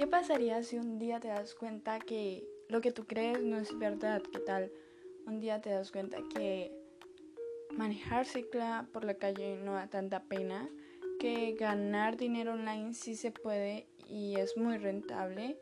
[0.00, 3.78] ¿Qué pasaría si un día te das cuenta que lo que tú crees no es
[3.78, 4.22] verdad?
[4.32, 4.72] ¿Qué tal?
[5.26, 6.72] Un día te das cuenta que
[7.76, 10.70] manejar cicla por la calle no da tanta pena,
[11.18, 15.58] que ganar dinero online sí se puede y es muy rentable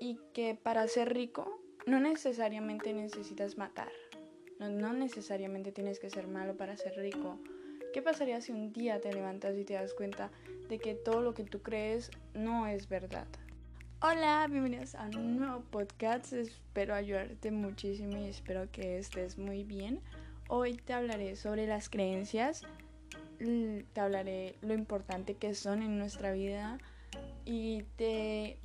[0.00, 3.92] y que para ser rico no necesariamente necesitas matar,
[4.58, 7.38] no, no necesariamente tienes que ser malo para ser rico.
[7.92, 10.32] ¿Qué pasaría si un día te levantas y te das cuenta
[10.68, 13.28] de que todo lo que tú crees no es verdad?
[14.06, 16.34] Hola, bienvenidos a un nuevo podcast.
[16.34, 19.98] Espero ayudarte muchísimo y espero que estés muy bien.
[20.46, 22.64] Hoy te hablaré sobre las creencias,
[23.38, 26.76] te hablaré lo importante que son en nuestra vida
[27.46, 28.58] y te,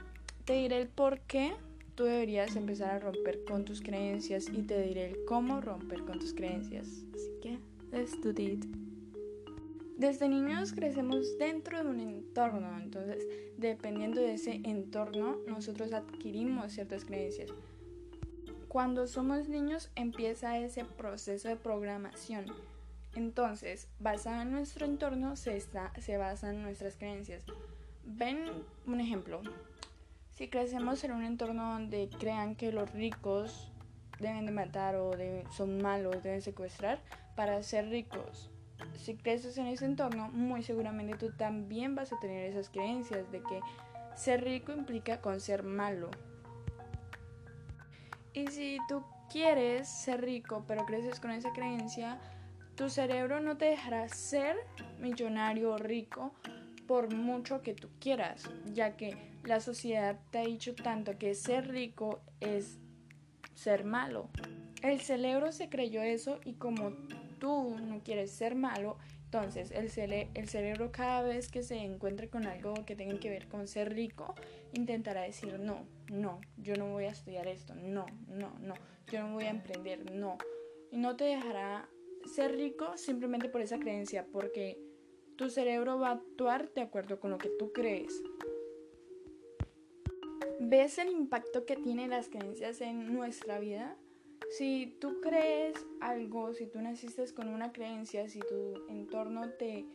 [0.43, 1.53] te diré el por qué
[1.95, 6.19] tú deberías empezar a romper con tus creencias y te diré el cómo romper con
[6.19, 6.85] tus creencias.
[7.15, 7.59] Así que,
[7.93, 8.88] let's do it.
[9.99, 13.27] Desde niños crecemos dentro de un entorno, entonces
[13.57, 17.51] dependiendo de ese entorno nosotros adquirimos ciertas creencias.
[18.69, 22.45] Cuando somos niños empieza ese proceso de programación.
[23.13, 27.43] Entonces, basado en nuestro entorno se, está, se basan nuestras creencias.
[28.05, 28.45] Ven
[28.87, 29.41] un ejemplo.
[30.31, 33.69] Si crecemos en un entorno donde crean que los ricos
[34.21, 35.11] deben de matar o
[35.51, 37.01] son malos, deben secuestrar
[37.35, 38.49] para ser ricos,
[38.95, 43.41] si creces en ese entorno, muy seguramente tú también vas a tener esas creencias de
[43.41, 43.59] que
[44.15, 46.09] ser rico implica con ser malo.
[48.33, 52.19] Y si tú quieres ser rico, pero creces con esa creencia,
[52.75, 54.55] tu cerebro no te dejará ser
[54.99, 56.33] millonario o rico
[56.87, 61.67] por mucho que tú quieras, ya que la sociedad te ha dicho tanto que ser
[61.67, 62.77] rico es
[63.53, 64.29] ser malo.
[64.81, 66.93] El cerebro se creyó eso y como
[67.39, 72.73] tú no quieres ser malo, entonces el, cerebro cada vez que se encuentre con algo
[72.85, 74.33] que tenga que ver con ser rico,
[74.73, 78.73] intentará decir no, no, yo no voy a estudiar esto, no, no, no,
[79.11, 80.37] yo no voy a emprender, no.
[80.91, 81.87] Y no te dejará
[82.25, 84.79] ser rico simplemente por esa creencia, porque
[85.35, 88.21] tu cerebro va a actuar de acuerdo con lo que tú crees.
[90.59, 93.95] ¿Ves el impacto que tienen las creencias en nuestra vida?
[94.49, 99.85] Si tú crees algo, si tú naciste con una creencia, si tu entorno te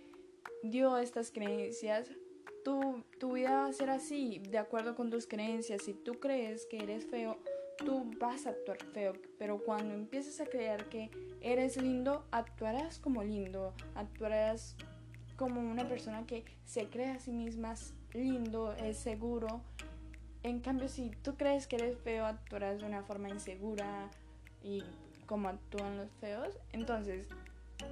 [0.63, 2.09] dio estas creencias,
[2.65, 5.83] tu, tu vida va a ser así, de acuerdo con tus creencias.
[5.83, 7.37] Si tú crees que eres feo,
[7.79, 11.11] tú vas a actuar feo, pero cuando empieces a creer que
[11.41, 14.77] eres lindo, actuarás como lindo, actuarás
[15.37, 17.75] como una persona que se cree a sí misma
[18.13, 19.63] lindo, es seguro.
[20.45, 24.11] En cambio, si tú crees que eres feo, actuarás de una forma insegura,
[24.65, 24.83] y
[25.27, 26.59] cómo actúan los feos.
[26.73, 27.29] Entonces,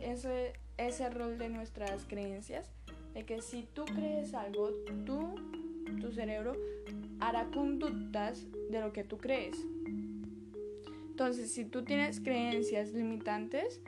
[0.00, 2.70] ese es el rol de nuestras creencias,
[3.14, 4.70] de que si tú crees algo,
[5.04, 5.34] tú,
[6.00, 6.56] tu cerebro,
[7.20, 9.56] hará conductas de lo que tú crees.
[11.10, 13.80] Entonces, si tú tienes creencias limitantes,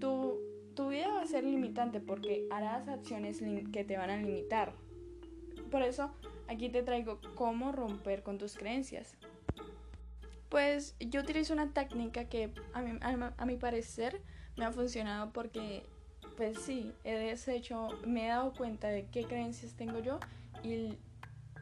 [0.00, 0.38] tu,
[0.74, 3.40] tu vida va a ser limitante porque harás acciones
[3.72, 4.72] que te van a limitar.
[5.70, 6.10] Por eso,
[6.48, 9.16] aquí te traigo cómo romper con tus creencias.
[10.52, 14.20] Pues yo utilizo una técnica que a mi, a, mi parecer
[14.54, 15.82] me ha funcionado porque,
[16.36, 20.20] pues sí, he deshecho, me he dado cuenta de qué creencias tengo yo
[20.62, 20.98] y,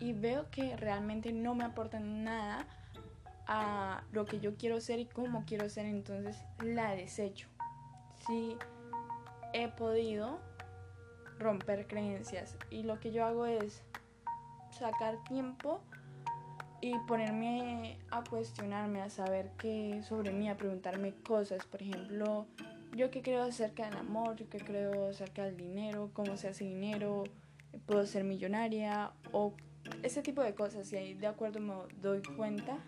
[0.01, 2.67] y veo que realmente no me aportan nada
[3.47, 7.47] a lo que yo quiero ser y cómo quiero ser, entonces la desecho.
[8.27, 8.57] Sí,
[9.53, 10.41] he podido
[11.39, 13.85] romper creencias y lo que yo hago es
[14.73, 15.81] sacar tiempo
[16.81, 21.65] y ponerme a cuestionarme, a saber qué sobre mí, a preguntarme cosas.
[21.67, 22.47] Por ejemplo,
[22.97, 26.65] yo qué creo acerca del amor, yo qué creo acerca del dinero, cómo se hace
[26.65, 27.25] dinero,
[27.87, 29.55] puedo ser millonaria o
[30.03, 30.91] ese tipo de cosas.
[30.93, 32.79] Y ahí de acuerdo me doy cuenta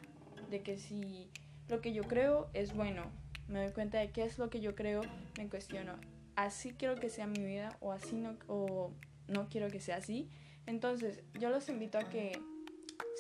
[0.51, 1.29] de que si
[1.69, 3.05] lo que yo creo es bueno,
[3.49, 5.03] me doy cuenta de qué es lo que yo creo,
[5.37, 5.95] me cuestiono.
[6.35, 8.91] Así quiero que sea mi vida o así no, o
[9.29, 10.31] no quiero que sea así.
[10.67, 12.41] Entonces, yo los invito a que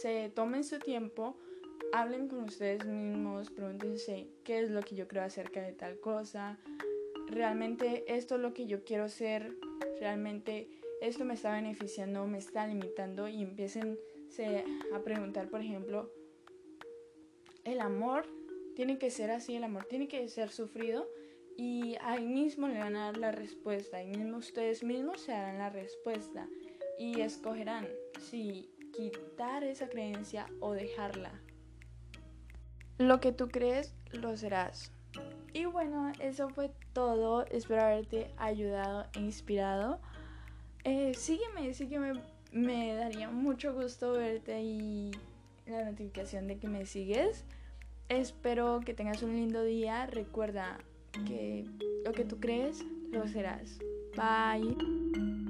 [0.03, 1.37] se tomen su tiempo,
[1.93, 6.59] hablen con ustedes mismos, pregúntense qué es lo que yo creo acerca de tal cosa,
[7.29, 9.57] realmente esto es lo que yo quiero ser,
[10.01, 10.69] realmente
[11.01, 13.97] esto me está beneficiando, me está limitando y empiecen
[14.93, 16.11] a preguntar, por ejemplo,
[17.63, 18.27] el amor
[18.75, 21.07] tiene que ser así, el amor tiene que ser sufrido
[21.57, 25.59] y ahí mismo le van a dar la respuesta, ahí mismo ustedes mismos se darán
[25.59, 26.49] la respuesta
[26.99, 27.87] y escogerán
[28.19, 31.33] si quitar esa creencia o dejarla.
[32.99, 34.93] Lo que tú crees, lo serás.
[35.53, 37.45] Y bueno, eso fue todo.
[37.47, 40.01] Espero haberte ayudado e inspirado.
[40.85, 42.21] Eh, sígueme, sígueme
[42.53, 45.11] me daría mucho gusto verte y
[45.67, 47.45] la notificación de que me sigues.
[48.09, 50.07] Espero que tengas un lindo día.
[50.07, 50.79] Recuerda
[51.27, 51.67] que
[52.05, 53.79] lo que tú crees, lo serás.
[54.15, 55.42] Bye.